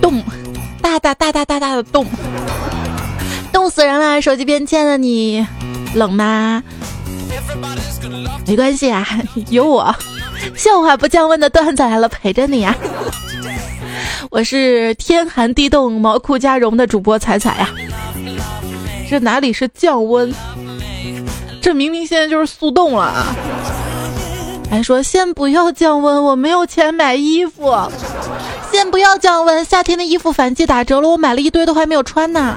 [0.00, 0.22] 冻，
[0.80, 2.06] 大大大大大大的冻，
[3.52, 4.20] 冻死人了！
[4.20, 5.46] 手机边亲爱的你，
[5.94, 6.62] 冷吗？
[8.46, 9.06] 没关系啊，
[9.50, 9.94] 有我，
[10.56, 12.76] 笑话不降温的段子来了，陪着你啊！
[14.30, 17.68] 我是天寒地冻、毛裤加绒的主播彩彩呀。
[19.08, 20.34] 这哪里是降温？
[21.60, 23.34] 这明明现在就是速冻了啊！
[24.72, 27.70] 还说先不要降温，我没有钱买衣服。
[28.72, 32.56] 先不要降温，夏天的衣服反季打折了，我买了一堆都还没有穿呢。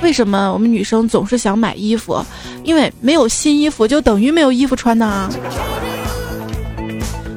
[0.00, 2.24] 为什么我们女生总是想买衣服？
[2.62, 5.28] 因为没有新衣服就等于没有衣服穿呢。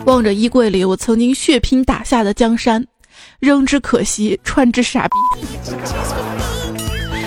[0.06, 2.86] 望着衣柜里我曾经血拼打下的江山，
[3.40, 5.74] 扔之可惜，穿之傻逼。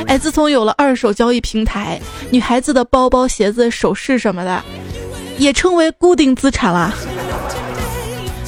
[0.07, 4.63] 哎，自从有了二手交易平台，女孩子的包包、鞋子、首饰什么的，
[5.39, 6.93] 也称为固定资产啦。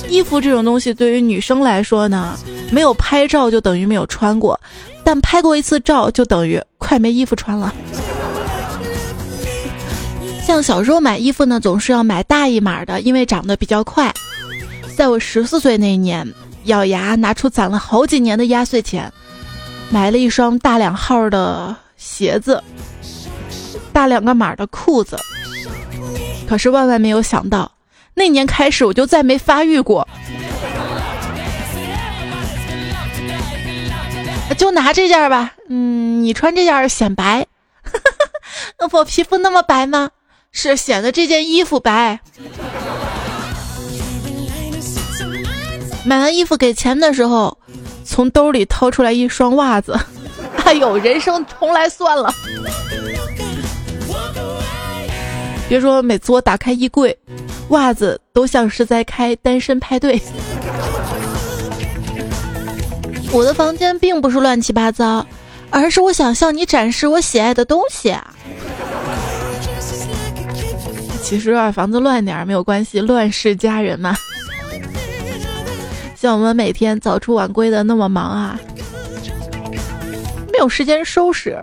[0.08, 2.36] 衣服这种东西对于女生来说呢，
[2.70, 4.58] 没有拍照就等于没有穿过，
[5.04, 7.72] 但拍过一次照就等于快没衣服穿了。
[10.44, 14.12] 像小时候买衣服呢，总是要买大一码的，因为长得比较快。
[14.96, 16.26] 在我十四岁那一年，
[16.64, 19.10] 咬牙拿出攒了好几年的压岁钱，
[19.90, 22.60] 买了一双大两号的鞋子，
[23.92, 25.16] 大两个码的裤子。
[26.50, 27.70] 可是万万没有想到，
[28.14, 30.08] 那年开始我就再没发育过。
[34.58, 37.46] 就拿这件吧，嗯，你穿这件显白。
[38.80, 40.10] 那 我皮肤那么白吗？
[40.50, 42.18] 是显得这件衣服白。
[46.04, 47.56] 买完衣服给钱的时候，
[48.04, 49.96] 从兜里掏出来一双袜子。
[50.66, 52.34] 哎呦，人生重来算了。
[55.70, 57.16] 别说每次我打开衣柜，
[57.68, 60.20] 袜子都像是在开单身派对。
[63.30, 65.24] 我的房间并不是乱七八糟，
[65.70, 68.12] 而是我想向你展示我喜爱的东西。
[71.22, 74.16] 其实啊，房子乱点没有关系，乱世佳人嘛。
[76.16, 78.60] 像我们每天早出晚归的那么忙啊，
[80.50, 81.56] 没有时间收拾。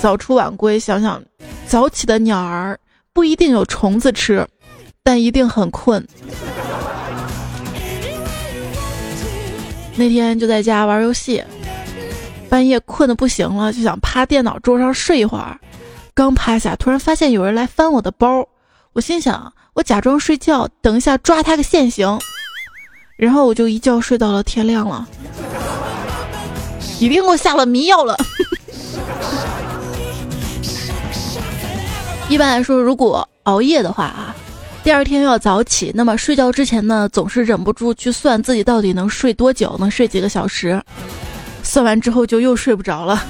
[0.00, 1.22] 早出晚归，想想
[1.66, 2.78] 早起的鸟儿
[3.12, 4.46] 不一定有虫子吃，
[5.02, 6.06] 但一定很困。
[9.96, 11.44] 那天就在家玩游戏，
[12.48, 15.58] 半夜困得不行了，就想趴电脑桌上睡一会儿。
[16.14, 18.46] 刚趴下，突然发现有人来翻我的包，
[18.92, 22.18] 我心想，我假装睡觉，等一下抓他个现行。
[23.16, 25.06] 然后我就一觉睡到了天亮了，
[26.98, 28.16] 一定给我下了迷药了。
[32.30, 34.32] 一般来说，如果熬夜的话啊，
[34.84, 40.80] 第二天要早起，那么睡觉之前呢，总是忍不住去算自己到底能睡多久，能睡几个小时。
[41.64, 43.26] 算完之后就又睡不着了。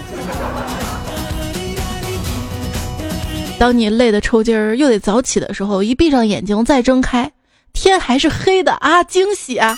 [3.58, 7.30] 当你累得抽筋儿又得早起的时候，一闭上眼睛再睁开，
[7.72, 9.74] 天还是黑的啊，惊喜啊！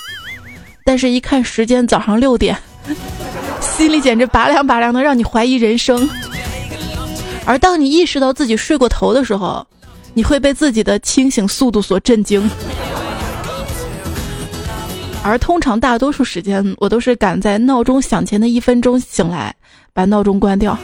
[0.84, 2.58] 但是，一看时间，早上六点，
[3.62, 6.08] 心里简直拔凉拔凉的，让你怀疑人生。
[7.44, 9.66] 而当你意识到自己睡过头的时候，
[10.14, 12.48] 你会被自己的清醒速度所震惊。
[15.24, 19.54] 而通常大多数时间，我都是赶在闹钟响前的一分钟醒来，
[19.92, 20.76] 把闹钟关掉。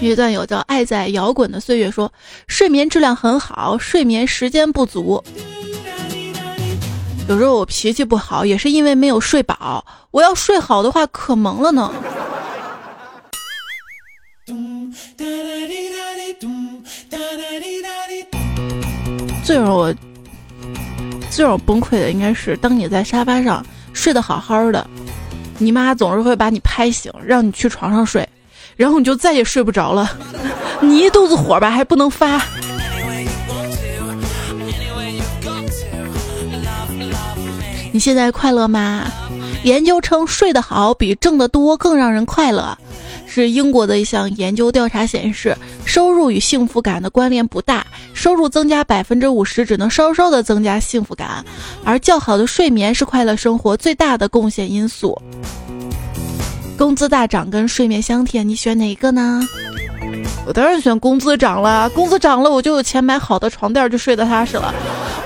[0.00, 2.10] 一段有叫《爱在摇滚的岁月》说，
[2.46, 5.22] 睡眠质量很好，睡眠时间不足。
[7.28, 9.84] 有时候我脾气不好，也是因为没有睡饱。
[10.10, 11.92] 我要睡好的话，可萌了呢。
[19.44, 19.94] 最让我
[21.30, 24.86] 最让我崩溃的，应该是当你在沙发上睡得好好的，
[25.58, 28.28] 你妈总是会把你拍醒，让你去床上睡。
[28.76, 30.10] 然后你就再也睡不着了，
[30.80, 32.42] 你一肚子火吧还不能发。
[37.92, 39.04] 你现在快乐吗？
[39.64, 42.78] 研究称睡得好比挣得多更让人快乐，
[43.32, 51.44] 是英国的一项研究调查显示，收入与幸福感的关联不大，收入增加百分之五十只能稍稍的增加幸福感，
[51.84, 55.16] 而较好的睡眠是快乐生活最大的贡献因素。
[56.76, 59.40] 工资大涨跟睡眠香甜，你选哪一个呢？
[60.44, 64.74] 我当然选工资涨了，工资涨了我就有钱买好的床垫，就睡得踏实了。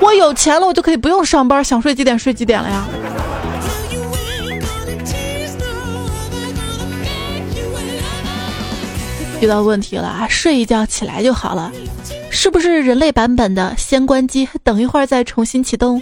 [0.00, 2.84] 我有钱了，我就可以不用上班，想睡几点睡几点了呀。
[9.44, 11.70] 遇到问题了啊，睡一觉起来就好了，
[12.31, 16.00] 是不是人类版本的先关机，等一会儿再重新启动？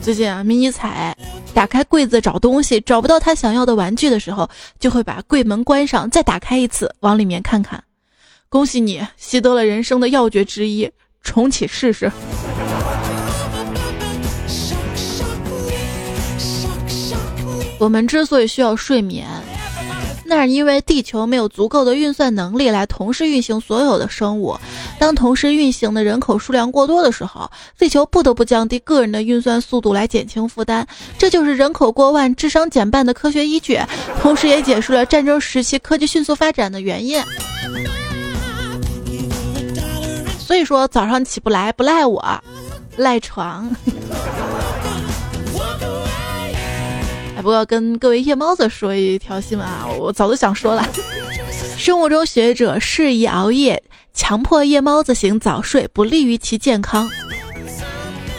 [0.00, 1.16] 最近啊，迷你彩
[1.52, 4.48] 打开柜子找东西，找不到他想要的玩具的时候，
[4.78, 7.82] 就会把柜门关上，再打开一次，往里面看看。
[8.48, 10.88] 恭喜你习得了人生的要诀之一，
[11.24, 12.12] 重启试试。
[17.78, 19.26] 我们之所以需要睡眠，
[20.24, 24.58] 那是因为地球没有足够的运算能力来同时运行所有的生物。
[24.98, 27.48] 当同时运行的人口数量过多的时候，
[27.78, 30.84] 地球不得不降低个人的运算速度来减轻负担。
[31.16, 33.78] 这就是人口过万、智商减半的科学依据，
[34.20, 37.22] 同时也解释了战争时期科技迅速发展的原因。
[40.38, 42.42] 所以说，早上起不来不赖我，
[42.96, 43.70] 赖床。
[47.42, 50.86] 不过跟各位夜猫子说一条新闻啊，我早就想说了。
[51.76, 53.82] 生物钟学者适宜熬夜，
[54.12, 57.08] 强迫夜猫子型早睡不利于其健康。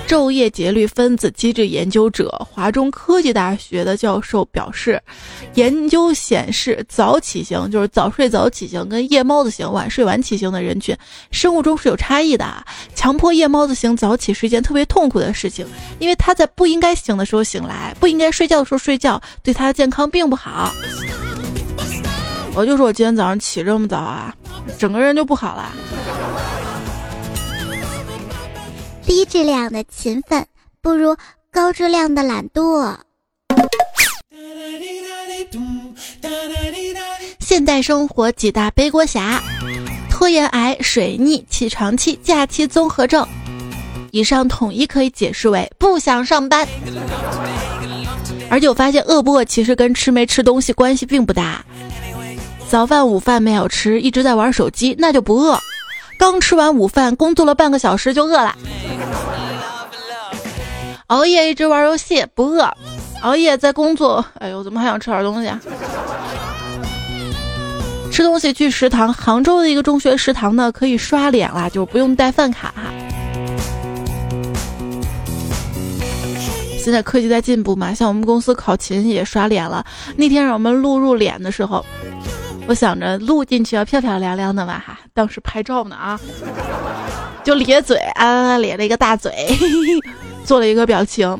[0.10, 5.00] 昼夜节律分子机制研究者、华中科技大学的教授表示，
[5.54, 10.98] 研究显示，早起型就是早睡早起型跟夜猫子型晚睡晚起型的人群，
[11.30, 12.44] 生物钟是有差异的。
[12.96, 15.64] 强迫夜猫子型早起是一件特别痛苦的事情，
[16.00, 20.74] 因为他在不应该醒的时候醒来，不应该睡觉的时候睡觉，对他的健康并不好。
[22.56, 24.34] 我就说我今天早上起这么早啊，
[24.80, 25.72] 整个人就不好了。
[29.10, 30.46] 低质量的勤奋
[30.84, 31.18] 不如
[31.52, 32.96] 高质量的懒惰。
[37.40, 39.42] 现代生活几大背锅侠：
[40.12, 43.28] 拖延癌、水逆、起床气、假期综合症。
[44.12, 46.68] 以上统一可以解释为不想上班。
[48.48, 51.66] 而且我发现饿不饿其实跟吃没吃东西关系并不大。
[52.70, 55.60] 早饭、午饭没有吃，一直在玩手机，那就不饿。
[56.20, 58.54] 刚吃完午饭，工作了半个小时就饿了。
[61.08, 62.70] 熬夜一直玩游戏不饿，
[63.22, 65.48] 熬夜在工作，哎呦，怎么还想吃点东西？
[65.48, 65.58] 啊？
[68.12, 72.84] 吃东西去食堂，杭州的一个中学食堂呢，可以刷脸啦，就不用带饭卡哈。
[76.78, 79.86] 现在科技在进步嘛，像我们公司考勤也刷脸了。
[80.18, 81.86] 那天让我们录入脸的时候。
[82.68, 86.18] 我想着录进去要漂漂亮亮的嘛哈，当时拍照呢啊，
[87.44, 89.34] 就咧嘴啊咧了一个大嘴，
[90.46, 91.38] 做了一个表情，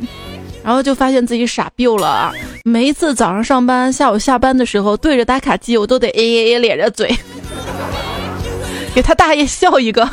[0.62, 2.34] 然后就发现自己傻逼了啊。
[2.66, 6.20] 每一次早上上班、下午下班的时候，对着打卡机，我都得哎
[6.56, 7.10] 哎咧着嘴，
[8.94, 10.10] 给他大爷笑一个，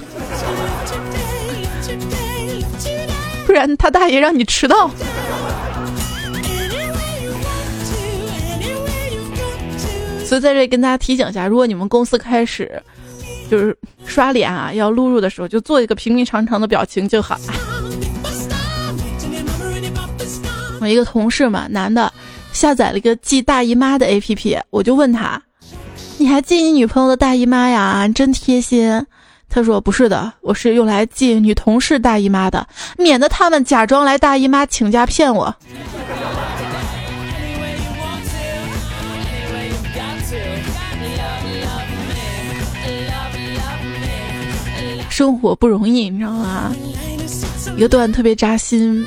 [3.46, 4.88] 不然他大爷让你迟到。
[10.24, 12.80] 所以在这里跟大家提醒一下，如果你们公司开始
[13.50, 17.38] 就是刷脸啊，要录入的时候，就做一个平平常常的表情就好。
[20.80, 22.12] 我一个同事嘛，男的，
[22.52, 25.42] 下载了一个记大姨妈的 APP，我就问他
[26.18, 28.06] ：“你还记你女朋友的大姨妈呀？
[28.06, 29.04] 你真贴心。”
[29.48, 32.66] 他说：“不是的，我是用来记女同事大姨妈的，
[32.98, 35.54] 免得他们假装来大姨妈请假骗我。”
[45.16, 46.70] 生活不容易，你知道吗？
[47.74, 49.02] 一个段特别扎心。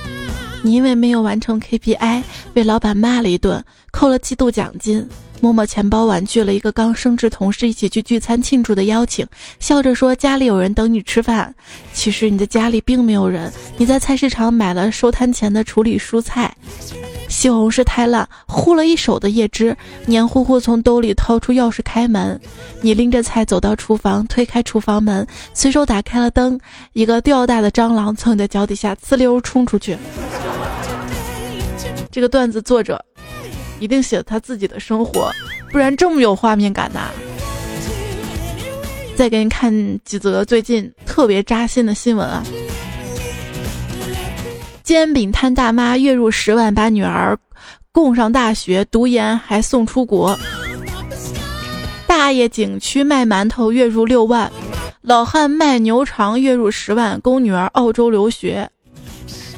[0.63, 5.07] 你因为没有完成 KPI，被老板骂了一顿，扣了季度奖金，
[5.41, 9.25] 摸摸钱包婉拒了一个刚升职同事一起去聚餐庆祝的邀请，
[9.59, 11.53] 笑着说家里有人等你吃饭。
[11.93, 16.53] 其实你的家里并没有人，你在菜市场买了收摊前的处理蔬菜。
[17.29, 22.39] 西红柿太烂，糊了一手的叶汁，黏糊糊从兜里掏出钥匙开门。
[22.81, 26.59] 你拎着菜走到厨房，推开厨房门，随手打开了灯。
[26.93, 29.95] 一个吊大的蟑螂从你的脚底下呲溜冲出去。
[32.11, 32.99] 这个段子作者
[33.79, 35.31] 一定写他自己的生活，
[35.71, 37.09] 不然这么有画面感呐。
[39.15, 42.43] 再给你看几则最近特别扎心的新闻啊。
[44.83, 47.37] 煎饼摊大妈月入十万，把女儿
[47.91, 50.37] 供上大学，读研还送出国。
[52.07, 54.51] 大爷景区卖馒头月入六万，
[55.01, 58.69] 老汉卖牛肠月入十万，供女儿澳洲留学。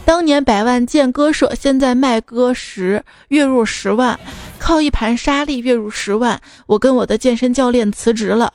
[0.06, 4.20] 当年百万建歌社，现在卖歌时月入十万，
[4.60, 6.40] 靠一盘沙粒月入十万。
[6.68, 8.54] 我跟我的健身教练辞职了。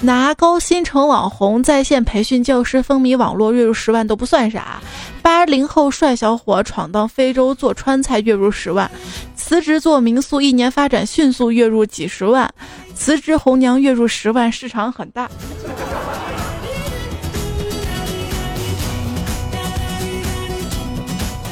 [0.00, 4.80] 拿高薪成网红，在线培训教师，风靡网络，月入十万都不算啥。
[5.22, 8.88] 八零后帅小伙闯荡非洲做川菜，月入十万。
[9.34, 12.48] 辞职做民宿，一年发展迅速，月入几十万；
[12.94, 15.28] 辞职红娘，月入十万，市场很大。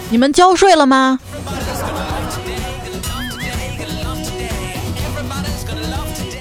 [0.08, 1.18] 你们交税了吗？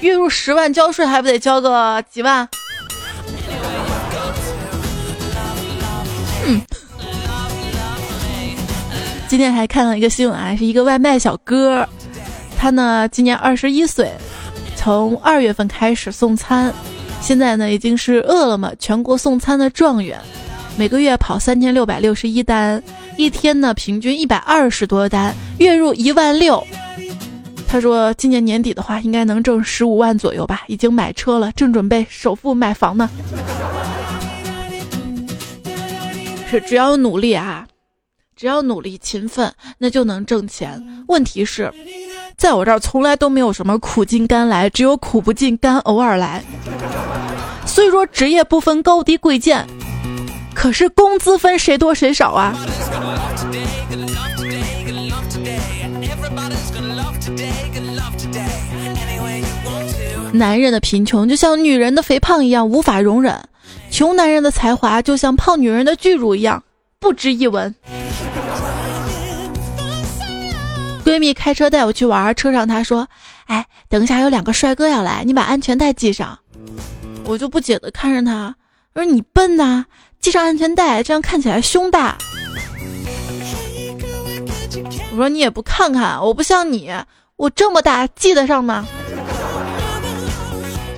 [0.02, 2.48] 月入十万交税还不得交个几万？
[6.46, 6.62] 嗯。
[9.28, 11.88] 今天还看到一个新闻啊，是一个外卖小哥，
[12.56, 14.12] 他呢今年二十一岁，
[14.76, 16.72] 从二月份开始送餐，
[17.20, 20.22] 现在呢已经是饿了么全国送餐的状元，
[20.78, 22.82] 每个月跑三千六百六十一单，
[23.18, 26.66] 一天呢平均一百二十多单，月入一万六。
[27.68, 33.10] 他说今年年底的话应该能挣十五万左右吧，已经买车了，正准备首付买房呢。
[36.50, 37.68] 是只要努力啊。
[38.36, 40.86] 只要努力勤奋，那就能挣钱。
[41.08, 41.74] 问题是，
[42.38, 46.44] 在我这儿从来都没有什么苦尽甘来，只有苦不尽，甘偶尔来。
[47.66, 49.66] 所以说，职业不分高低贵贱，
[50.56, 52.56] 可是工资分谁多谁少啊。
[60.32, 63.40] 男人的贫穷就像女人的肥胖一样无法容忍，
[63.92, 66.64] 穷男人的才华就像胖女人的巨乳一样
[67.00, 67.74] 不值一文。
[71.06, 73.08] 闺蜜开车带我去玩，车上她说
[73.46, 76.40] ：“哎，等一下有两个帅哥要来，你把安全带系上。”
[77.26, 78.56] 我就不解的看着她，
[78.94, 79.86] 我说：“你笨呐，
[80.26, 82.18] 系上安全带，这样看起来胸大。”
[85.12, 86.92] 我说：“你也不看看，我不像你，
[87.36, 88.88] 我这么大，系得上吗？”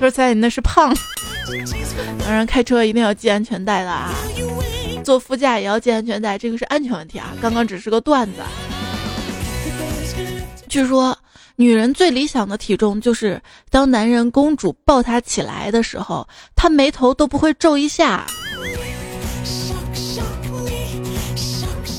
[0.00, 0.96] 说：“猜你那是胖。”
[2.24, 4.14] 当然，开车一定要系安全带的啊，
[5.04, 7.34] 坐副驾也要系安全带，这个是安全问题啊。
[7.42, 8.40] 刚刚只是个段子。
[10.70, 11.14] 据说，
[11.56, 18.24] 女人最理想的体重就是当男人公主抱她起来的时候，她眉头都不会皱一下。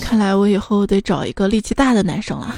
[0.09, 2.55] 看来我以后得找一个力气大的男生了。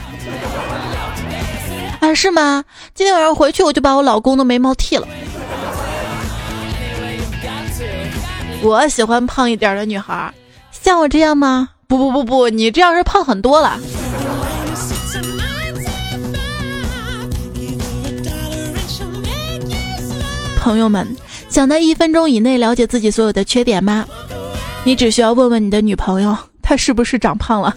[2.00, 2.64] 啊，是吗？
[2.96, 5.06] 今天晚上回去我就把我老公的眉毛剃了。
[8.64, 10.34] 我喜欢胖一点的女孩，
[10.72, 11.68] 像我这样吗？
[11.88, 13.78] 不不不不，你这样是胖很多了。
[20.62, 21.06] 朋友们，
[21.50, 24.06] 想在一分钟以内了解自己所有的缺点吗？
[24.86, 26.38] 你只需要问问你的女朋友，
[26.72, 27.76] 他是不是长胖了？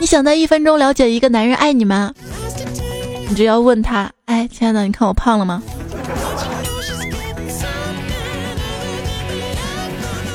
[0.00, 2.12] 你想在一分钟了解一个男人爱你吗？
[3.28, 5.62] 你只要问他，哎，亲爱的，你看我胖了吗？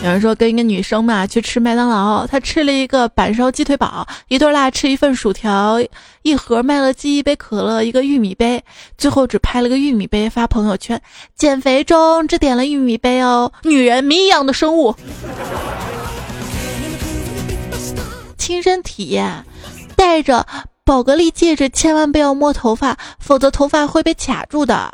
[0.01, 5.77] 有人说跟一个女生嘛去吃麦当劳，她吃了一个板烧鸡腿堡，一对辣吃一份薯条，
[6.22, 8.63] 一盒麦乐鸡，一杯可乐，一个玉米杯，
[8.98, 11.01] 最后只拍了个玉米杯发朋友圈，
[11.36, 13.51] 减肥中只点了玉米杯哦。
[13.63, 14.96] 女人谜一样的生物，
[18.38, 19.44] 亲身体验，
[19.98, 20.48] 戴着
[20.86, 24.94] 宝格丽戒指千万不要摸头发，否则头发会被卡住的。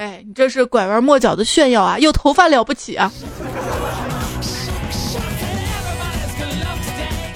[0.00, 1.98] 哎，你这是拐弯抹角的炫耀啊！
[1.98, 3.12] 有头发了不起啊？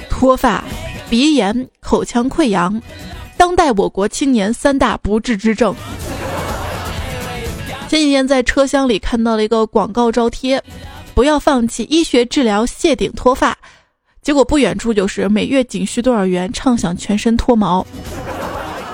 [0.09, 0.65] 脱发、
[1.11, 2.81] 鼻炎、口腔溃疡，
[3.37, 5.77] 当代我国青年三大不治之症。
[7.87, 10.59] 前几天在车厢里看到了一个广告招贴，
[11.15, 13.55] 不要放弃医学治疗谢顶脱发。
[14.23, 17.87] 结果不远处就是每月仅需多少元，畅享全身脱毛。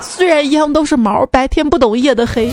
[0.01, 2.51] 虽然一样都是毛，白天不懂夜的黑。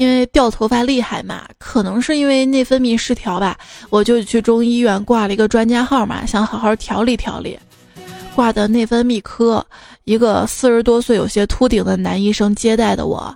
[0.00, 3.54] 因为掉头发厉害嘛，可能是因为内分泌失调吧，
[3.90, 7.58] 我就去中医院挂了一个专家号嘛，想好好调理调理。
[8.34, 9.62] 挂的内分泌科，
[10.04, 13.34] 一个四十多岁、有些秃顶的男医生接待的我。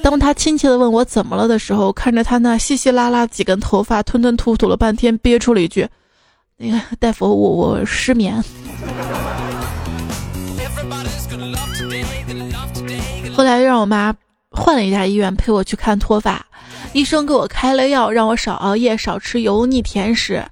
[0.00, 5.88] 当他亲切的问我怎么了的时候，看着他那稀稀拉拉几根头发，吞吞吐吐了半天，憋出了一句
[6.56, 8.36] ：“那个大夫，我我失眠。”
[13.34, 14.14] 后来让我妈。
[14.56, 16.44] 换了一家医院陪我去看脱发，
[16.92, 20.42] 医生给我开了药，让我少熬夜，少吃油腻甜食。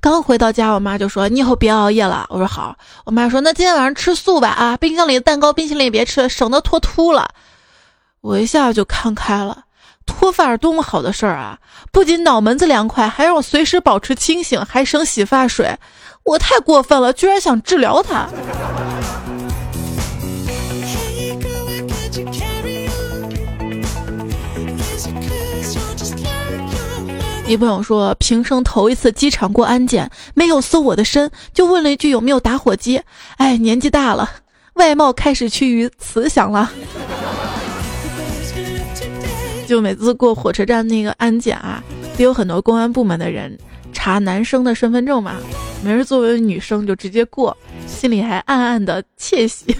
[0.00, 2.74] 刚回到家，我妈就说：“你以后别熬夜了。”我说：“好。”
[3.04, 7.28] 我妈说：“那今天晚上吃素吧，啊，冰箱里的蛋糕、冰淇淋也别吃了，省得脱秃了。”
[8.22, 9.64] 我一下就看开了，
[10.06, 11.58] 脱发是多么好的事儿啊！
[11.92, 15.76] 不仅脑门子凉快，还让我随时保持清醒，还省洗发水。
[16.24, 18.28] 我太过分了，居然想治疗它。
[27.50, 33.02] 一朋友说，平生头一次机场过安检，没有搜我的身，就问了一句有没有打火机。
[33.38, 34.30] 哎，年纪大了，
[34.74, 36.70] 外貌开始趋于慈祥了。
[39.66, 41.82] 就每次过火车站那个安检啊，
[42.16, 43.58] 得有很多公安部门的人
[43.92, 45.34] 查男生的身份证嘛，
[45.82, 47.56] 没人作为女生就直接过，
[47.88, 49.76] 心里还暗暗的窃喜。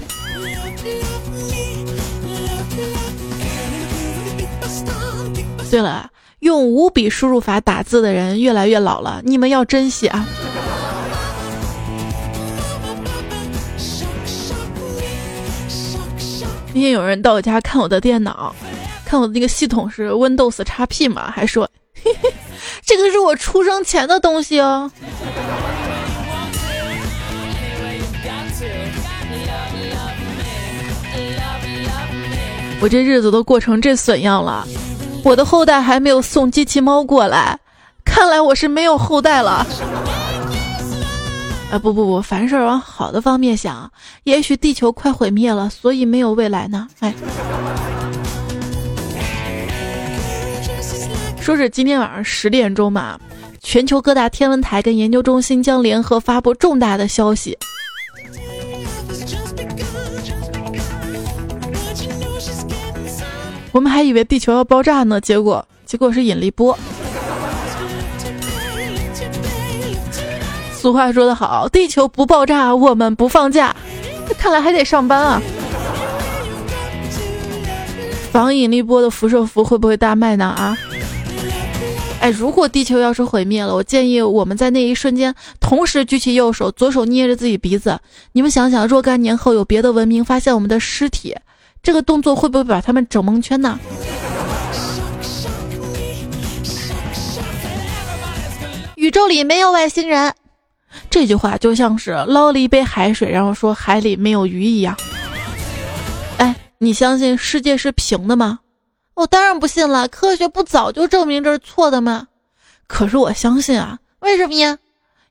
[5.70, 6.10] 对了。
[6.40, 10.26] 用五笔输入法打字的人越来越老了，你们要珍惜啊！
[16.72, 18.54] 今天有人到我家看我的电脑，
[19.04, 21.68] 看我的那个系统是 Windows XP 嘛，还说
[22.02, 22.32] 嘿嘿，
[22.86, 24.90] 这个是我出生前的东西哦。
[32.80, 34.66] 我这日子都过成这损样了。
[35.22, 37.58] 我的后代还没有送机器猫过来，
[38.04, 39.66] 看来我是没有后代了。
[41.70, 43.90] 啊不不不，凡事往好的方面想，
[44.24, 46.88] 也许地球快毁灭了，所以没有未来呢。
[46.98, 47.14] 哎，
[51.40, 53.16] 说是今天晚上十点钟嘛，
[53.62, 57.56] 全球各大天文台跟研究中心将联合发布重大的消息。
[63.72, 66.76] 我们还以为地球要爆炸呢，结果结果是引力波。
[70.72, 73.74] 俗话说得好，地球不爆炸，我们不放假。
[74.38, 75.42] 看来还得上班啊。
[78.32, 80.46] 防引力波的辐射服会不会大卖呢？
[80.46, 80.76] 啊？
[82.20, 87.98] 哎，如果地球要是毁灭了，我建议我们在那一瞬间同时举起右手，左手捏着自己鼻子。
[88.32, 91.36] 你们想想，若干年后有别的文明发现我们的尸体。
[91.82, 93.78] 这个动作会不会把他们整蒙圈呢？
[98.96, 100.34] 宇宙里没有外星人，
[101.08, 104.94] 这句话就像是捞了一杯海水，然后说海里没有鱼一样。
[106.36, 108.60] 哎，你相信世界是平的吗？
[109.14, 112.28] 我当然不信了，科学不早就证明这是错的吗？
[112.86, 114.78] 可是我相信啊，为什么呀？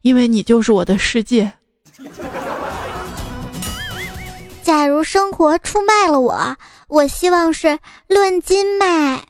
[0.02, 1.54] 因为你就是我的世界。
[4.70, 6.56] 假如生活出卖了我，
[6.88, 9.24] 我希望是论斤卖。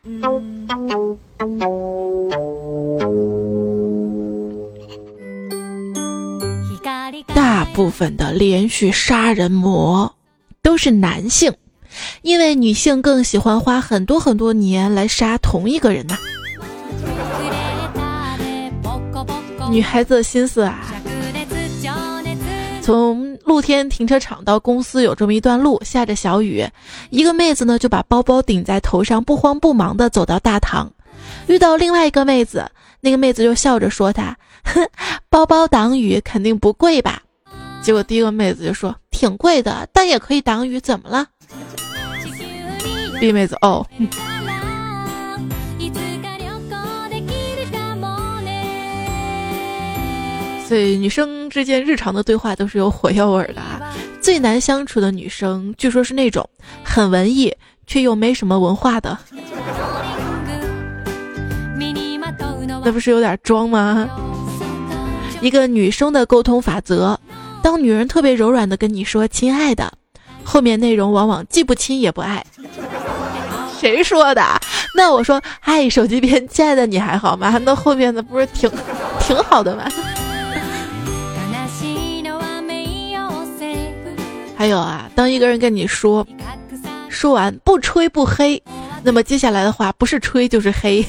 [7.34, 10.14] 大部分的连续杀人魔
[10.62, 11.54] 都是男性，
[12.22, 16.18] 因为女性更喜欢花很多很多年来杀同一个人呐。
[19.72, 20.82] 女孩子的心思啊，
[22.82, 23.30] 从。
[23.46, 26.64] 露天停车场到公司有这么一段路，下着小雨，
[27.10, 30.92] 一个妹子呢就把包包顶在头上，不慌不忙的走到大堂，
[31.48, 32.70] 遇到另外一个妹子，
[33.02, 34.88] 那个妹子就笑着说：“她，哼
[35.32, 37.24] 包包挡雨肯定不贵吧？”
[37.82, 41.26] 结果第一个妹子就说：“挺贵的，但也可以挡雨，怎么了
[43.20, 43.84] ？”B 妹子哦。
[50.70, 53.82] 所以女生之间日常的对话都是有火药味的啊！
[54.22, 56.48] 最难相处的女生，据说是那种
[56.84, 57.52] 很文艺
[57.88, 59.18] 却又没什么文化的。
[62.86, 64.08] 那不是有点装吗？
[65.42, 67.20] 一个女生的沟通法则：
[67.64, 69.92] 当女人特别柔软的跟你说“亲爱的”，
[70.46, 72.46] 后面内容往往既不亲也不爱。
[73.80, 74.44] 谁说的？
[74.94, 78.70] 那我说“嗨，手机边亲爱的，你还好吗？”那后面的不是挺
[79.20, 79.90] 挺好的吗？
[84.60, 86.28] 还有啊，当一个人跟你说，
[87.08, 88.62] 说完不吹不黑，
[89.04, 91.02] 那么接下来的话不是吹就是黑。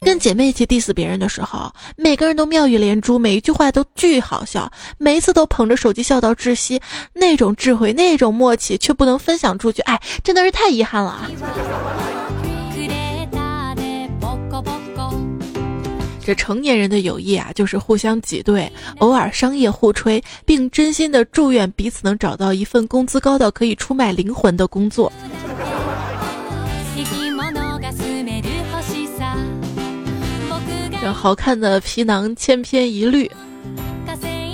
[0.00, 6.78] 跟姐妹一起 diss 别人的时候，每个人都妙语连珠，每一句话都巨好笑，每一次都捧着手机笑到窒息，
[7.14, 11.22] 那种智慧，那种默契，却不能分享出去，哎，真的是太遗憾了。
[16.26, 25.12] 这成年人的友谊啊，就是互相挤兑，偶尔商业互吹，并真心的祝愿彼此能找到一份工资高到可以出卖灵魂的工作。
[31.00, 33.30] 让好看的皮囊千篇一律，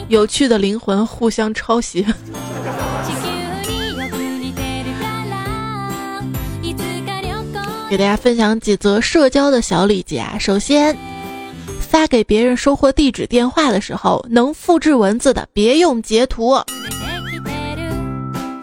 [0.08, 2.04] 有趣的灵魂互相抄袭。
[7.88, 10.94] 给大家分享几则社交的小礼节啊，首先。
[11.92, 16.58] 发给别人收货地址、电话的时候，能复制文字的别用截图。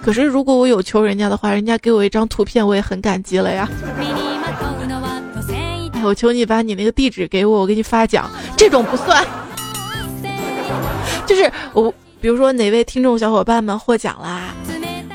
[0.01, 3.69] 可是如果我有求人家的话，人家给我一张图片，我也很感激了呀。
[5.93, 8.27] 哎，我求你把你那个地址给我，我给你发奖。
[8.57, 9.23] 这种不算。
[11.27, 14.55] 就是我，比如说哪位听众小伙伴们获奖啦，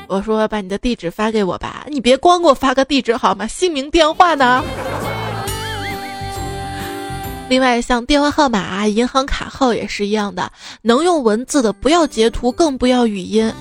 [0.07, 3.45] 我说把你的地址发给我吧，你别光给我发个地址好吗？
[3.45, 4.63] 姓名、电话呢？
[7.47, 13.53] 另外，像电话号码啊、银行卡号也是一样的，能用文字的不要截图，更不要语音，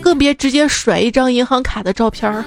[0.00, 2.44] 更别直接甩一张银行卡的照片儿。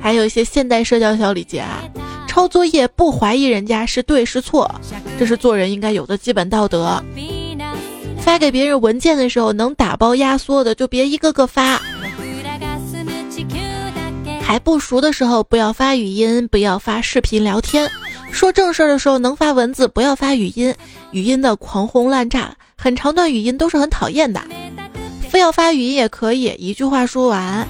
[0.00, 1.82] 还有一些现代社交小礼节啊，
[2.26, 4.72] 抄作业不怀疑人家是对是错，
[5.18, 7.02] 这是做人应该有的基本道德。
[8.20, 11.80] 发给别人文件的时候，能打包压缩的就别一个个发。
[14.46, 17.90] 还不熟的时候，不要发语音，不要发视频聊天。
[18.30, 20.72] 说正事儿的时候能发文字，不要发语音。
[21.10, 24.40] 语音的狂轰滥炸，很长段语音都是很讨厌的。
[25.28, 27.66] 非要发语音也可以，一句话说完，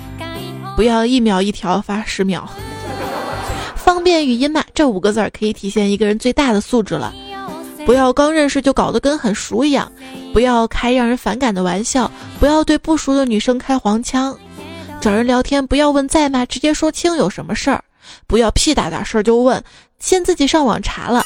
[0.77, 2.47] 不要一秒一条发十秒。
[3.75, 7.15] 方便语音嘛，这五个字儿可以体现一个人最大的素质了。
[7.87, 9.91] 不要刚认识就搞得跟很熟一样，
[10.35, 14.39] 不要开让人反感的玩笑，不要对不熟的女生开黄腔。
[15.01, 17.85] 找人聊天不要问在吗，直接说清有什么事儿，
[18.27, 19.63] 不要屁大点事儿就问，
[20.01, 21.23] 先自己上网查了。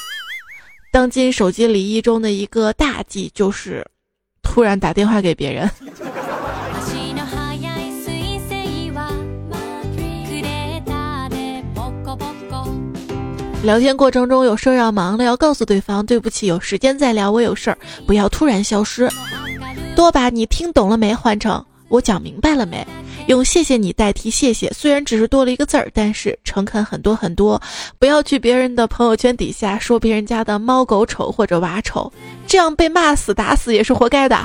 [0.93, 3.87] 当今手机礼仪中的一个大忌就是
[4.43, 5.71] 突然打电话给别人。
[13.63, 19.09] 聊天过程中有事儿要忙了，要告诉对方对不起，有时间再聊，我有事儿，不要突然消失。
[19.95, 22.87] 多把你听懂了没换成我讲明白了没。
[23.31, 27.63] 用谢谢你代替谢谢，虽然只是多了一个字儿，但是诚恳很多很多。
[27.97, 32.13] 不要去别人的朋友圈底下说别人家的猫狗丑或者娃丑，
[32.45, 34.37] 这样被骂死打死也是活该的。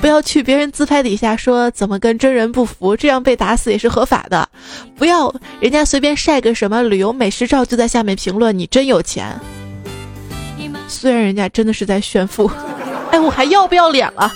[0.00, 4.48] 不要去别人自拍底下说怎么跟真人不符，这样被打死也是合法的。
[4.96, 9.36] 不要人家随便晒个什么旅游美食照就在下面评论你真有钱，
[10.86, 12.48] 虽然人家真的是在炫富。
[13.14, 14.28] 哎，我还要不要脸了？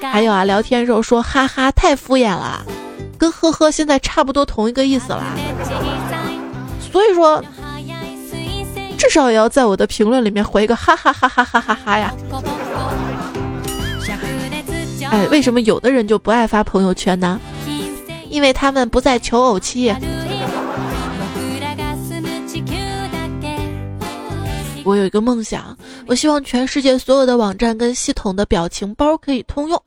[0.00, 2.64] 还有啊，聊天时候说哈哈太敷衍了，
[3.18, 5.24] 跟呵呵现在差不多同一个意思啦。
[6.80, 7.42] 所以说，
[8.96, 12.14] 至少也要在我的评论里面回一个哈哈哈哈哈哈哈呀。
[15.10, 17.40] 哎，为什么有的人就不爱发朋友圈呢？
[18.30, 19.92] 因为他们不在求偶期。
[24.84, 29.82] 我有一个梦想，我希望全世界所有的网站跟系统的表情包可以通用。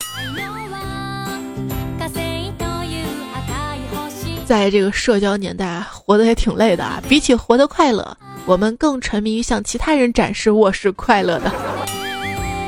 [4.46, 7.04] 在这个社交年代，活得也挺累的啊。
[7.08, 11.52] 比起活得快乐，我们更沉迷于向其他人展示我是快乐的。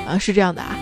[0.05, 0.77] 啊，是这样的啊。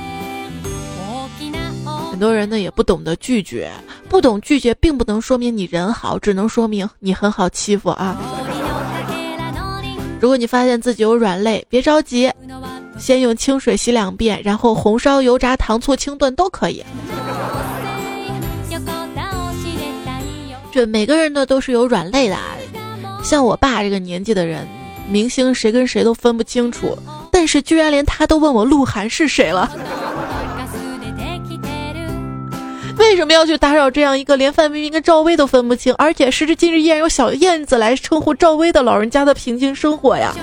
[2.10, 3.72] 很多人呢也不懂得拒绝，
[4.10, 8.18] 不懂拒绝并不能说明你人好，只能说明你很好欺负啊。
[10.20, 12.32] 如果你发现自己有软肋，别着急，
[12.98, 16.84] 先用清水洗两遍，然后红烧、油炸、糖醋、清炖都可以。
[20.72, 22.38] 这每个人呢都是有软肋的，
[23.24, 24.68] 像我爸这个年纪的人，
[25.10, 26.98] 明星谁跟谁都分不清楚，
[27.32, 29.72] 但是居然连他都问我鹿晗是谁了。
[33.10, 40.36] 为什么要去打扰这样一个连范冰冰跟赵薇都分不清，而且时至今日依然有小燕子来称呼赵薇的老人家的平静生活呀？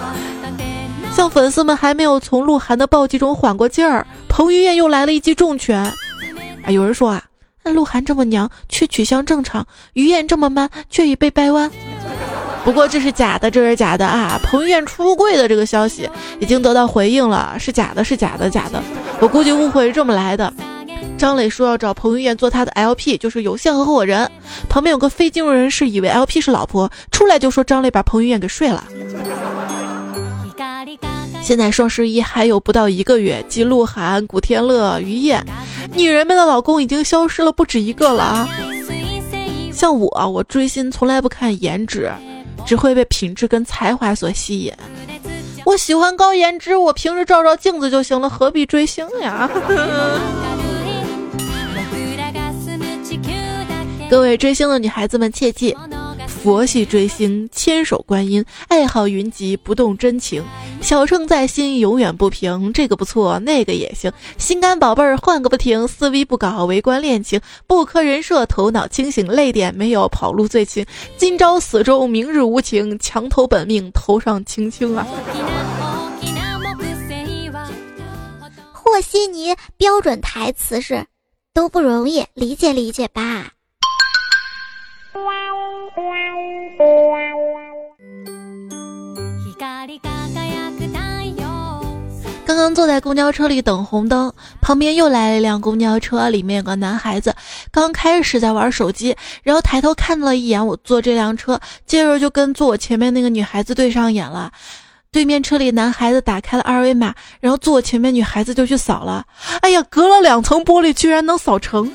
[1.16, 5.78] 像粉丝们还没有从鹿晗的暴击中缓过劲儿，彭于晏又来了一记重拳。
[5.80, 5.94] 啊，
[6.68, 7.24] 有人说啊，
[7.64, 11.70] 那鹿晗这么娘却取向正常，于晏这么 man 却已被掰弯。
[12.62, 14.38] 不过这是假的，这是假的啊！
[14.44, 16.06] 彭于晏出柜的这个消息
[16.40, 18.82] 已经得到回应了，是假的，是假的，假的。
[19.18, 20.52] 我估计误会是这么来的。
[21.20, 24.26] 张磊说要找彭于晏做他的 LP，就是有限合伙人。
[24.70, 28.82] 旁边有个非金融人士以为 LP 是老婆，出来就说张磊把彭于晏给睡了。
[31.42, 35.44] 现在双十一还有不到一个月，继鹿晗、古天乐、于晏，
[35.94, 38.48] 女人们的老公已经消失了不止一个了啊！
[39.70, 42.10] 像我，我追星从来不看颜值，
[42.64, 44.72] 只会被品质跟才华所吸引。
[45.66, 49.46] 我喜欢高颜值，我平时照照镜子就行了，何必追星呀？
[54.10, 55.72] 各位追星的女孩子们，切记，
[56.26, 60.42] 佛系追星，千手观音，爱好云集，不动真情，
[60.82, 62.72] 小秤在心，永远不平。
[62.72, 70.84] 这个不错，那个也行，心肝宝贝儿换个不停，思维不搞，围观恋情，不磕人设，头脑清醒，泪点没有，跑路最轻，
[71.16, 75.06] 今朝死忠，明日无情，墙头本命，头上青青啊。
[78.72, 81.06] 和稀泥标准台词是：
[81.54, 83.52] 都不容易，理解理解吧。
[92.46, 97.34] 刚刚坐在公交车里等红灯，旁边又来了一辆公交车，里面有个男孩子，
[97.72, 104.52] 刚开始在玩手机，然后抬头看了一眼我坐这辆车，接着就跟坐我前面那个女孩子对上眼了。
[105.12, 109.24] 对面车里男孩子打开了二维码，然后坐我前面女孩子就去扫了。
[109.60, 111.90] 哎呀，隔了两层玻璃居然能扫成！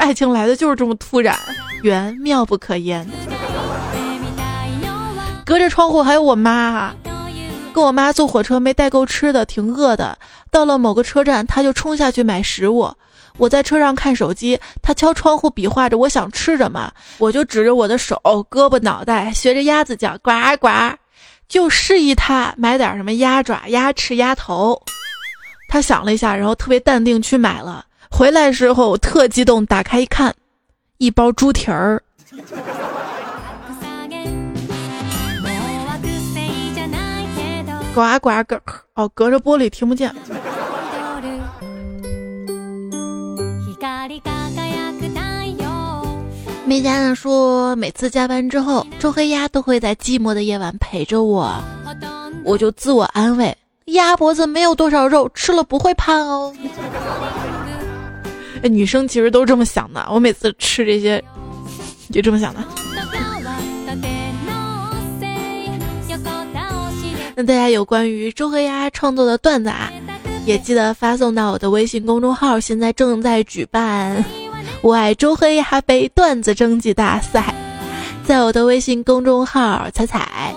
[0.00, 1.38] 爱情来的就是这么突然，
[1.82, 3.06] 缘妙不可言。
[5.44, 6.94] 隔着窗户还有我妈。
[7.74, 10.18] 跟我妈坐火车没带够吃的，挺饿的。
[10.50, 12.90] 到了某个车站，她就冲下去买食物。
[13.36, 18.18] 我在车上看手机，她敲窗户比划着我想吃什么，我就指着我的手、
[18.50, 20.68] 胳膊、脑袋，学着鸭子叫呱呱，
[21.46, 24.80] 就示意她买点什么鸭爪、鸭翅、鸭头。
[25.68, 27.84] 她想了一下，然后特别淡定去买了。
[28.10, 30.34] 回来时候我特激动，打开一看，
[30.98, 32.02] 一包猪蹄儿。
[37.94, 38.60] 呱呱咯，
[38.94, 40.14] 哦，隔着玻璃听不见。
[46.66, 51.52] 没家人说，每次加班之后，周黑鸭都会在寂寞的夜晚陪着我，
[52.44, 56.54] 我就自我安慰：鸭脖子没有多少肉，吃了不会胖哦。
[58.68, 61.22] 女生其实都这么想的，我每次吃这些，
[62.12, 62.60] 就这么想的。
[67.36, 69.90] 那大家有关于周黑鸭创作的段子啊，
[70.44, 72.60] 也记得发送到我的微信公众号。
[72.60, 74.22] 现在正在举办
[74.82, 77.54] “我爱周黑鸭杯”段子征集大赛，
[78.26, 80.54] 在我的微信公众号“彩彩”，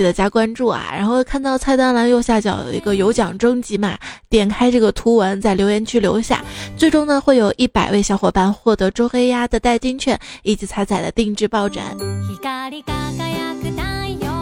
[0.00, 0.88] 记得加关注啊。
[0.90, 3.98] 然后看到菜单栏右下角有一个有奖征集嘛，
[4.30, 6.42] 点开这个图文，在留言区留下，
[6.74, 11.84] 最终呢会有一百位小伙伴获得周黑鸭的代金券以及彩彩的定制抱枕。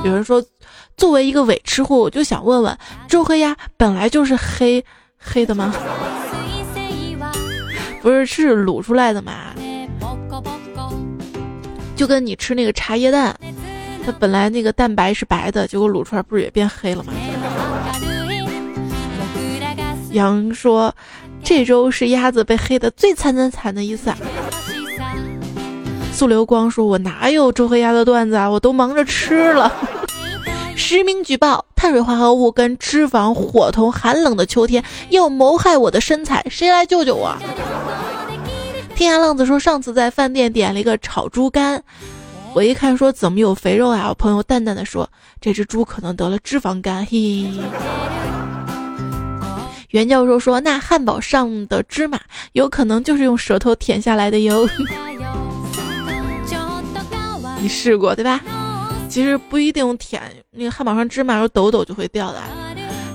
[0.05, 0.41] 有人说。
[0.97, 4.85] 作为一个伪吃货，我就想问问，周黑鸭本来就是黑
[5.17, 5.73] 黑的吗？
[8.03, 9.55] 不是，是卤出来的嘛？
[11.95, 13.39] 就跟你吃那个茶叶蛋，
[14.09, 17.13] 它本来那个蛋白是白的，结果卤出来不是也变黑了吗？
[20.13, 20.95] 羊说，
[21.45, 24.11] 这周是鸭子被黑的最惨惨惨的一次。
[26.11, 29.71] 素流光说，我哪有周黑鸭的段子啊，我都忙着吃了。
[30.75, 37.37] 实名举报，碳水化合物跟脂肪伙同寒冷的秋天要谋害我的身材，谁来救救我？
[38.95, 41.85] 天涯浪子说，上次在饭店点了一个炒猪肝，
[42.59, 44.09] 我一看说怎么有肥肉啊？
[44.09, 45.09] 我朋友淡淡的说，
[45.41, 47.07] 这只猪可能得了脂肪肝。
[47.07, 47.53] 嘿嘿，
[49.91, 52.19] 袁教授说，那汉堡上的芝麻
[52.55, 54.69] 有可能就是用舌头舔下来的哟。
[57.63, 58.41] 你试过对吧？
[59.09, 62.43] 其实不一定舔那个汉堡上芝麻，时候抖抖就会掉的。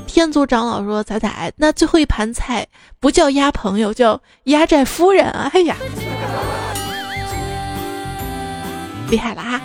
[0.08, 2.66] 天族长老说：“彩彩，那最后一盘菜
[3.02, 5.76] 不叫鸭朋友，叫压寨夫人！”哎呀，
[9.14, 9.62] 厉害了哈！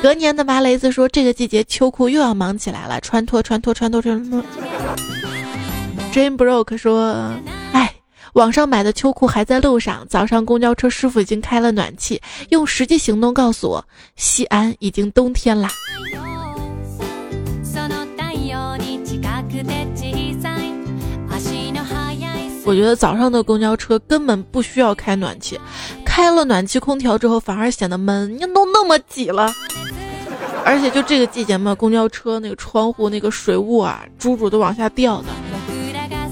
[0.00, 4.40] 隔年的麻雷子说：“这个季节秋裤又要忙起来了，穿脱穿脱穿脱穿脱。”
[6.14, 7.34] Jane Broke 说
[7.74, 7.92] ：“哎。”
[8.34, 10.06] 网上买的秋裤还在路上。
[10.08, 15.68] 早上公交车师傅已经开了暖气，用实际行动告诉我，西安已经冬天了。
[22.64, 25.58] 我觉得早上的公交车根本不需要开暖气，
[26.04, 29.52] 开了暖气空调之后反而显得闷，你都那么挤了。
[30.64, 35.28] 而且就这个季节嘛，公交车那个窗户那个水雾啊，珠珠都往下掉的。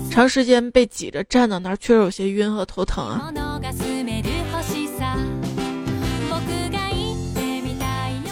[0.08, 3.32] 长时间被挤着站到那儿，确实有些晕和头疼啊。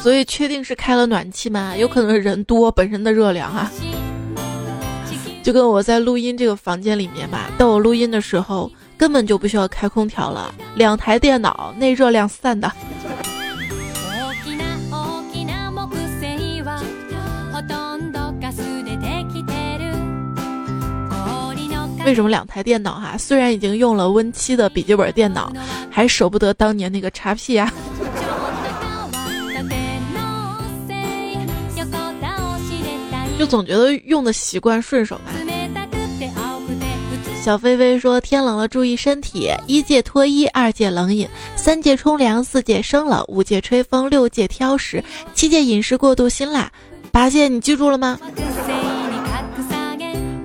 [0.00, 1.76] 所以确定是开了暖气吗？
[1.76, 3.70] 有可能是人多本身的热量哈。
[5.48, 12.70] 就跟我在录音这个房间里面吧，到我录音的时候根本就不需要开空调了，两台电脑内热量散的。
[22.04, 23.16] 为什么两台电脑哈？
[23.16, 25.50] 虽然已经用了 Win 七的笔记本电脑，
[25.90, 27.72] 还舍不得当年那个叉 P 呀？
[33.38, 35.32] 就总觉得用的习惯顺手吧。
[37.40, 45.02] 小飞飞说：“天冷了注意身体，一戒脱衣，二戒冷饮，三戒冲凉，四戒生冷，五戒吹风，六戒挑食，
[45.34, 46.70] 七戒饮食过度辛辣，
[47.12, 48.18] 八戒你记住了吗？”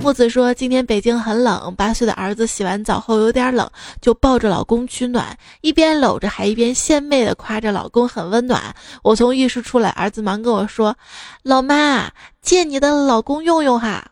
[0.03, 8.61] 木子说：“今天北京很冷，八岁的儿子洗完澡后有点冷，就抱着老公取暖，一边搂着还一边献媚的夸着老公很温暖。
[9.01, 10.93] 我从浴室出来，儿子忙跟我说
[11.41, 12.11] ：‘老妈，
[12.41, 14.05] 借你的老公用用哈。’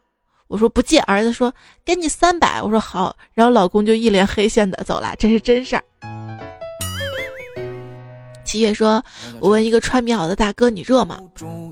[0.48, 0.98] 我说不借。
[1.02, 3.14] 儿子说：‘给你三百。’我说好。
[3.34, 5.84] 然后老公就一脸黑线的走了，这是真事儿。”
[8.46, 9.04] 七月说
[9.42, 11.20] ：“我问一个穿棉袄的大哥，你热吗？”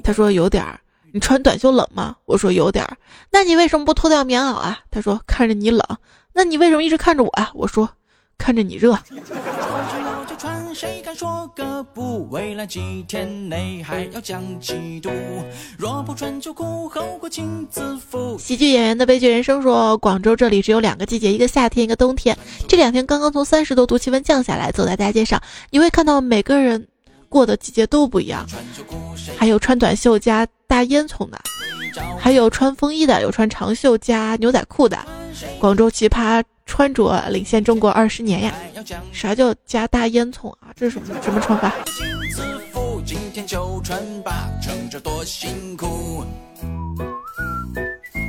[0.03, 0.77] 他说：“有点儿。”
[1.11, 2.15] 你穿短袖冷吗？
[2.25, 2.97] 我说有点儿。
[3.31, 4.79] 那你为什么不脱掉棉袄啊？
[4.91, 5.81] 他说看着你冷。
[6.33, 7.51] 那你为什么一直看着我啊？
[7.53, 7.89] 我说
[8.37, 8.97] 看着你热。
[18.37, 22.37] 喜剧演员的悲剧人生说，广州这里只有两个季节，一个夏天，一个冬天。
[22.67, 25.41] 这两天刚刚从三十多度气温降下来，走在大街上，
[25.71, 26.87] 你会看到每个人。
[27.27, 28.43] 过的季节都不一样，
[29.37, 31.39] 还有穿短袖加大烟囱的，
[32.19, 34.97] 还有穿风衣的，有穿长袖加牛仔裤的。
[35.59, 38.53] 广州奇葩穿着领先中国二十年呀！
[39.13, 40.67] 啥叫加大烟囱啊？
[40.75, 41.73] 这是什么什么穿法？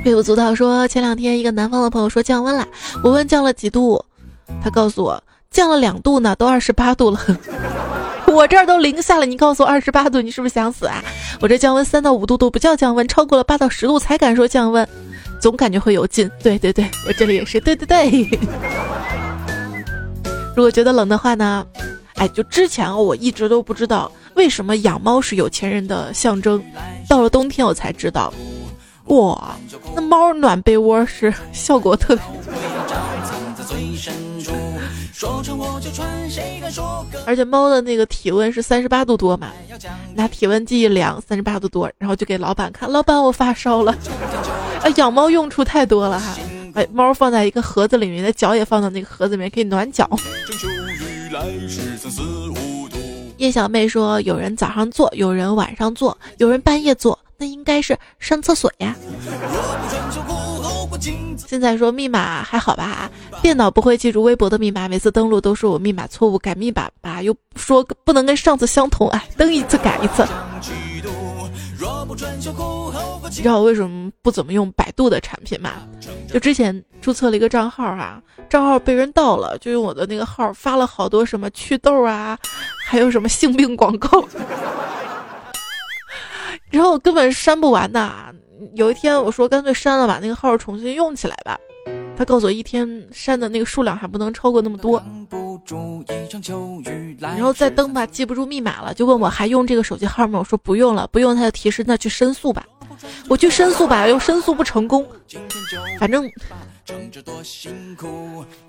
[0.05, 2.65] 微不足道说，前两天一个南方的朋友说降温了，
[3.03, 4.03] 我问降了几度，
[4.63, 7.19] 他告诉我降了两度呢，都二十八度了。
[8.33, 11.03] 我这儿都零下了，你告诉我二十八度，你是不是想死啊？
[11.41, 14.87] 我这降温三到五度都不叫降温，超过了八到十度才敢说降温，
[15.39, 16.29] 总感觉会有劲。
[16.41, 17.59] 对对对，我这里也是。
[17.59, 18.29] 对对对。
[20.55, 21.65] 如果觉得冷的话呢？
[22.15, 26.63] 哎，就之前我一直都不知道为什么养猫是有钱人的象征，
[27.09, 28.31] 到了冬天我才知道，
[29.05, 29.55] 哇，
[29.95, 32.23] 那猫暖被窝是效果特别。
[37.25, 39.51] 而且猫的那个体温是三十八度多嘛，
[40.15, 43.91] 拿体温计一量，三十八度多，然后就给老板看，老板我发烧了。
[44.81, 46.35] 啊， 养猫用处太多了哈，
[46.73, 50.09] 把猫放在一个盒子里面，那脚也放到那个盒子里面，可以暖脚。
[53.37, 58.95] 叶小妹说，有人早上做，有人晚上做，有人半夜做，那应该是上厕所呀。
[61.35, 63.09] 现在说密码还好吧？
[63.41, 70.25] 电脑不会记住微博的密码，每次登录都是我密码错误，改密码吧，又说不能跟上次相同，哎，登一次改一次。
[73.29, 75.71] 你知道我为什么不怎么用百度的产品吗？
[76.31, 82.37] 就之前注册了一个账号啊，账号被人盗了，就用我的那个号发了好多什么祛痘啊，
[82.85, 84.23] 还有什么性病广告，
[86.69, 88.11] 然后我根本删不完的。
[88.75, 91.57] 有一天我说干脆删了吧，那个号重新用起来吧。
[92.17, 95.01] 他告诉我一天删的那个数量还不能超过那么多，
[97.19, 100.37] 然后再登吧，记不住密码了，就问我还用这个手机号吗？
[100.39, 102.65] 我说不用了，不用他就提示，那去申诉吧。
[103.27, 105.05] 我去申诉吧，又申诉不成功，
[105.99, 106.29] 反正。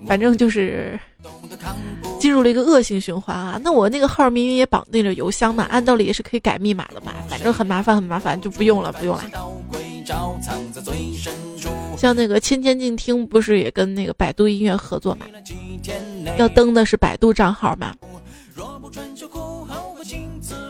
[0.06, 0.98] 反正就是
[2.20, 3.60] 进入了一个恶性循环啊！
[3.64, 9.24] 那我那个号明明也绑定着邮箱嘛，按道理也是可以改密码的嘛，反正很麻烦很麻烦，就不用了不用了。
[11.96, 15.26] 像那个千千静听不是也跟那个百度音乐合作嘛？
[16.36, 17.94] 要登的是百度账号嘛？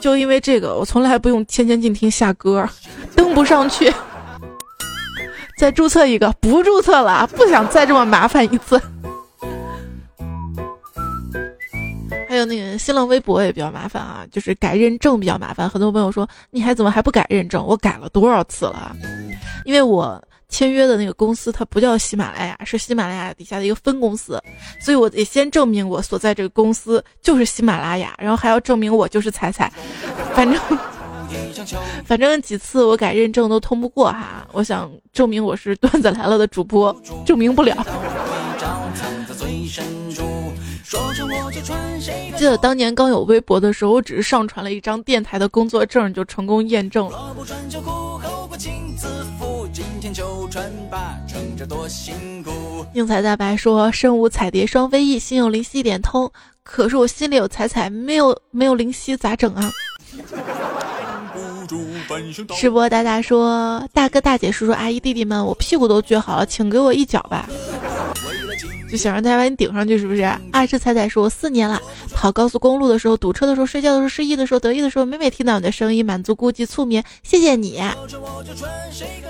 [0.01, 2.69] 就因为这个，我从来不用千千静听下歌，
[3.17, 3.93] 登不上去。
[5.57, 8.81] 再注册一个，不注册了，不想再这么麻烦一次。
[12.45, 15.69] 那个新浪微博也比较麻烦啊，就是改认证比较麻烦。
[15.69, 17.65] 很多朋友说，你还怎么还不改认证？
[17.67, 18.95] 我改了多少次了？
[19.65, 24.43] 因为我签约的那个公司它不叫喜马拉雅，是喜马拉雅底下的一个分公司，
[24.81, 29.73] 所以我得先证明我所在这个公司就是喜马拉雅，然后还要证明我就是彩彩，
[30.35, 30.61] 反正。
[32.05, 37.75] 反正几次我改认证都通不过哈，我想证明我是段子来了的主播，证明不了。
[42.37, 47.35] 记得当年刚有微博的时候，我只是上传了一张电台的工作证就成功验证了。
[52.93, 56.31] 应采大白说：“身无彩蝶双飞翼，心有灵犀一点通。
[56.63, 59.71] 可是我心里有彩彩，没有没有灵犀，咋整啊？”
[62.59, 67.49] 直播大大说：“大哥大姐叔叔阿姨弟弟们，我屁股都撅好了，请给我一脚吧。”
[68.93, 70.21] 就想让大家把你顶上去，是不是？
[70.51, 71.81] 爱吃彩彩说：“我四年了，
[72.13, 77.03] 跑高速公路的时候、堵车的时候、睡觉的时候、失忆的时候、得意的时候，每每听到你的声音，满足孤寂促眠。
[77.23, 77.81] 谢谢你，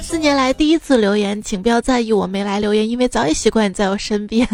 [0.00, 4.48] 四年来第一次留言，请不要在意我没来留言，因为早已习惯你在我身边。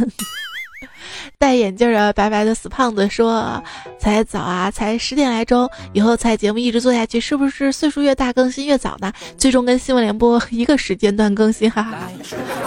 [1.38, 3.62] 戴眼镜的白白的死胖子说
[3.98, 9.12] ：“才早啊，才十点来钟，以后才节目一直做下去，是不是岁数越大更新越早呢？
[9.36, 11.98] 最终跟新闻联播一个时间段更新，哈哈！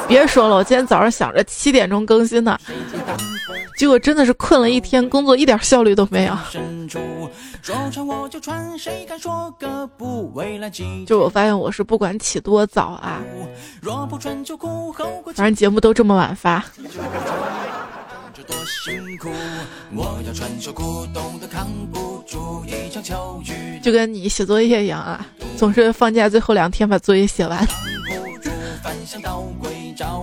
[0.07, 2.57] 别说了，我今天早上想着七点钟更新呢，
[3.77, 6.37] 结果真的是困了一天，工作一点效率都没有。
[11.05, 13.21] 就我发现我是不管起多早啊，
[15.35, 16.63] 反正节目都这么晚发。”
[18.47, 19.29] 多辛苦，
[19.93, 23.79] 我要承受苦痛的扛不住一场秋雨。
[23.81, 25.25] 就跟你写作业一样啊，
[25.57, 27.67] 总是放假最后两天把作业写完。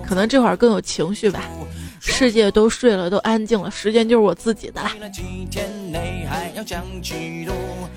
[0.06, 1.42] 可能这会儿更有情绪吧。
[2.00, 4.92] 世界都睡了，都安静了，时间就是我自己的啦。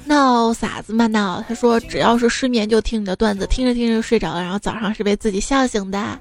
[0.06, 6.20] 闹傻子嘛闹，他说只要是失眠就听你的段子，听着听着就睡着了，然后早上是被自己笑醒的。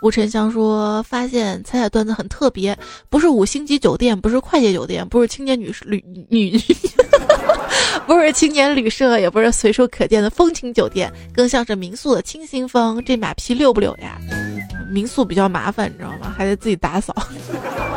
[0.00, 2.76] 吴沉香说：“发现彩彩段子很特别，
[3.08, 6.56] 不是五星级酒店，不是快捷酒店，不是青年旅旅女，
[8.06, 13.02] 不是青年旅社，也不是随处可见的风情酒店，更像是民宿的清新风。
[13.04, 14.18] 这马屁溜不溜呀？
[14.90, 16.32] 民宿比较麻烦，你知道吗？
[16.36, 17.12] 还得自己打扫。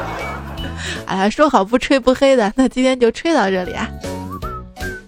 [1.05, 3.87] 哎呀，说好不吹不黑的，那今天就吹到这里啊。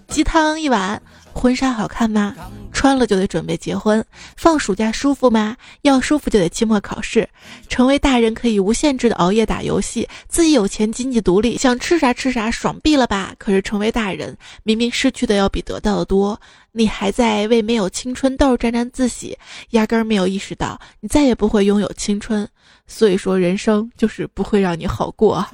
[0.08, 1.02] 鸡汤一碗，
[1.34, 2.36] 婚纱好看吗？”
[2.74, 4.04] 穿了就得准备结婚，
[4.36, 5.56] 放暑假舒服吗？
[5.84, 7.30] 要舒服就得期末考试。
[7.70, 13.34] 成为大人可以无限制的熬夜打游戏，自己有钱经济独立，想吃啥吃啥，爽毙了吧？
[13.38, 16.40] 可是成为大人，明明失去的要比得到的多，
[16.72, 19.38] 你还在为没有青春痘沾沾自喜，
[19.70, 22.48] 压根儿没有意识到你再也不会拥有青春。
[22.88, 25.46] 所以说，人生就是不会让你好过。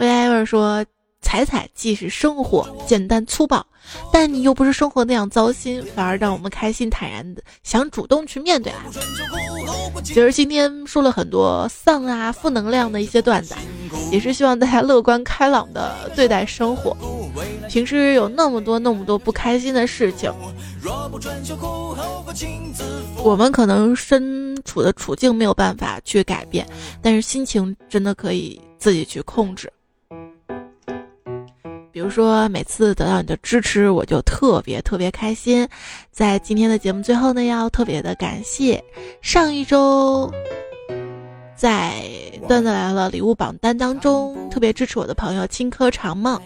[0.00, 0.84] 为艾文说。
[1.22, 3.64] 彩彩既是生活简单粗暴，
[4.12, 8.84] 但你又不是生活那样糟心，反而让我们开心坦然的想主动去面对啊。
[10.02, 13.54] 其实今天说了很多丧啊、负能量的一些段子，
[14.10, 16.96] 也是希望大家乐观开朗的对待生活。
[17.68, 20.32] 平时有那么多那么多不开心的事情，
[23.22, 26.66] 我们可能身处的处境没有办法去改变，
[27.00, 29.72] 但是心情真的可以自己去控制。
[31.92, 35.68] 比如说，每次得到你的支持，我就特别特别开心。
[36.10, 38.82] 在今天的节目最后呢，要特别的感谢
[39.20, 40.30] 上一周。
[41.60, 41.92] 在
[42.48, 46.40] 段子来了礼物榜单当中，特别支持我的朋友青稞长梦，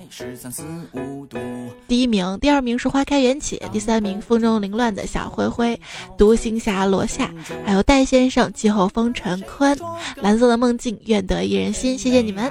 [1.86, 5.80] 第一名，第二名是花开缘起，第三名风中凌乱的小灰灰，
[6.18, 7.32] 独行侠罗夏，
[7.64, 9.78] 还有戴先生，季候风陈坤，
[10.16, 12.50] 蓝色的梦境，愿得一人心，谢谢你们。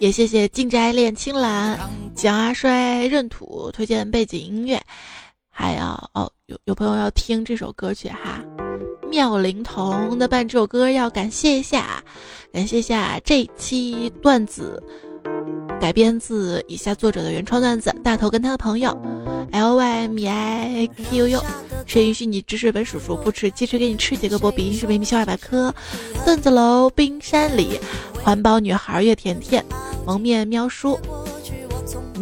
[0.00, 1.78] 也谢谢静斋恋青蓝，
[2.16, 4.71] 蒋阿衰闰土推荐背景音乐。
[5.50, 8.42] 还要哦，有有朋友要听这首歌曲哈，
[9.10, 12.02] 妙龄童的伴这首歌要感谢一下，
[12.52, 14.82] 感谢一下这期段子
[15.80, 18.90] 改编自以下作者的原创段子，大头跟他的朋友
[19.52, 21.44] ，L Y M I Q U，
[21.86, 24.72] 谁允许你指使本叔叔不吃鸡翅给你吃几个波比？
[24.72, 25.74] 是美米小百科，
[26.24, 27.78] 段子楼冰山里，
[28.22, 29.64] 环保女孩月甜甜，
[30.06, 30.98] 蒙面喵叔。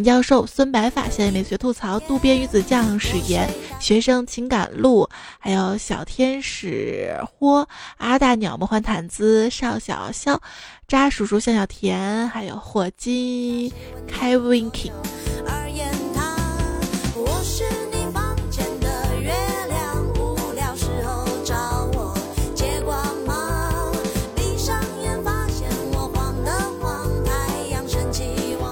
[0.03, 3.49] 教授、孙白发、现在美学吐槽、渡边鱼子酱、史岩、
[3.79, 10.39] 学生情感路，还有小天使豁、阿大鸟、魔幻毯子、邵小潇、
[10.87, 13.73] 渣叔叔、向小甜，还有火鸡
[14.07, 14.93] 开 winking。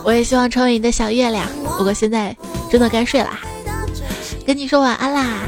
[0.08, 1.46] 我也希望成为你的小月亮，
[1.76, 2.34] 不过现在
[2.70, 3.40] 真的该睡啦，
[4.46, 5.46] 跟你说晚安啦，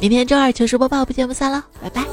[0.00, 2.04] 明天周二糗事播报不见不散喽，拜拜。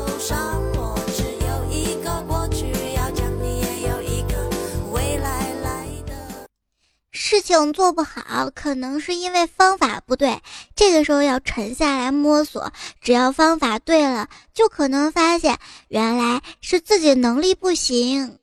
[7.11, 10.41] 事情做不好，可能是因为方法不对，
[10.75, 15.59] 这个时候要沉下来摸索，只要方法对了，就可能发现
[15.89, 18.39] 原来是自己能力不行。